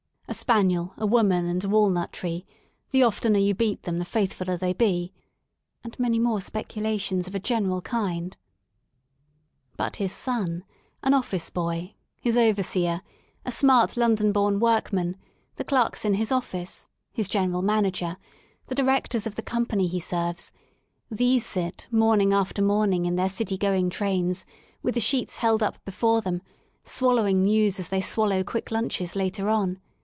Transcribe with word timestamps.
•.A 0.33 0.37
spaniel, 0.37 0.93
a 0.95 1.05
woman, 1.05 1.43
and 1.45 1.61
a 1.65 1.67
walnut 1.67 2.13
tree, 2.13 2.45
the 2.91 3.01
ofter 3.01 3.27
you 3.37 3.53
beat 3.53 3.85
'em 3.85 3.99
the 3.99 4.05
faithful 4.05 4.47
ler 4.47 4.55
they 4.55 4.71
be 4.71 5.11
■*— 5.15 5.21
and 5.83 5.99
many 5.99 6.19
more 6.19 6.39
speculations 6.39 7.27
of 7.27 7.35
a 7.35 7.39
general 7.39 7.81
kind. 7.81 8.37
But 9.75 9.97
his 9.97 10.13
son, 10.13 10.63
an 11.03 11.13
office 11.13 11.49
boy, 11.49 11.95
his 12.21 12.37
overseer, 12.37 13.01
a 13.45 13.51
smart 13.51 13.97
London 13.97 14.31
born 14.31 14.61
workman, 14.61 15.17
the 15.57 15.65
clerks 15.65 16.05
in 16.05 16.13
his 16.13 16.31
office, 16.31 16.87
his 17.11 17.27
general 17.27 17.61
manager, 17.61 18.15
the 18.67 18.75
directors 18.75 19.27
of 19.27 19.35
the 19.35 19.41
Company 19.41 19.85
he 19.87 19.99
serves; 19.99 20.53
these 21.11 21.45
sit 21.45 21.87
morning 21.91 22.31
after 22.31 22.61
morning 22.61 23.03
in 23.03 23.17
their 23.17 23.27
city 23.27 23.57
going 23.57 23.89
trains, 23.89 24.45
with 24.81 24.93
the 24.93 25.01
sheets 25.01 25.39
held 25.39 25.61
up 25.61 25.83
before 25.83 26.21
them, 26.21 26.41
swallowing 26.85 27.43
'* 27.43 27.43
news" 27.43 27.79
as 27.81 27.89
they 27.89 27.99
swallow 27.99 28.45
quick 28.45 28.71
lunches 28.71 29.13
later 29.13 29.49
on. 29.49 29.81